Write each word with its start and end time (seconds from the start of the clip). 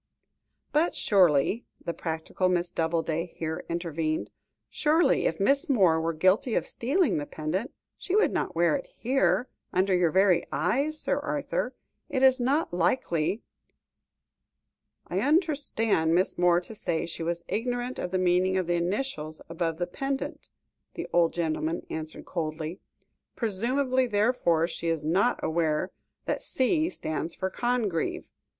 "But 0.71 0.95
surely," 0.95 1.67
the 1.85 1.93
practical 1.93 2.49
Miss 2.49 2.71
Doubleday 2.71 3.33
here 3.35 3.63
intervened, 3.69 4.31
"surely, 4.67 5.27
if 5.27 5.39
Miss 5.39 5.69
Moore 5.69 6.01
were 6.01 6.11
guilty 6.13 6.55
of 6.55 6.65
stealing 6.65 7.17
the 7.19 7.27
pendant, 7.27 7.71
she 7.99 8.15
would 8.15 8.31
not 8.31 8.55
wear 8.55 8.75
it 8.75 8.87
here, 8.87 9.47
under 9.71 9.93
your 9.95 10.09
very 10.09 10.43
eyes, 10.51 10.99
Sir 10.99 11.19
Arthur. 11.19 11.75
It 12.09 12.23
is 12.23 12.39
not 12.39 12.73
likely" 12.73 13.43
"I 15.07 15.19
understood 15.19 16.07
Miss 16.07 16.35
Moore 16.35 16.61
to 16.61 16.73
say 16.73 17.05
she 17.05 17.21
was 17.21 17.45
ignorant 17.47 17.99
of 17.99 18.09
the 18.09 18.17
meaning 18.17 18.57
of 18.57 18.65
the 18.65 18.73
initials 18.73 19.39
above 19.49 19.77
the 19.77 19.85
pendant," 19.85 20.49
the 20.95 21.05
old 21.13 21.31
gentleman 21.31 21.85
answered 21.91 22.25
coldly; 22.25 22.79
"presumably, 23.35 24.07
therefore, 24.07 24.65
she 24.65 24.87
is 24.87 25.05
not 25.05 25.39
aware 25.43 25.91
that 26.25 26.41
C 26.41 26.89
stands 26.89 27.35
for 27.35 27.51
Congreve. 27.51 28.27